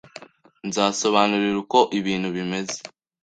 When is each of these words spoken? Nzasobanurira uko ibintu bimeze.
Nzasobanurira 0.67 1.57
uko 1.63 1.79
ibintu 1.99 2.27
bimeze. 2.35 2.77